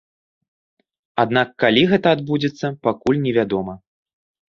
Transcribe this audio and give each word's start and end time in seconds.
Аднак 1.25 1.53
калі 1.65 1.83
гэта 1.93 2.07
адбудзецца, 2.19 2.75
пакуль 2.91 3.25
невядома. 3.31 3.73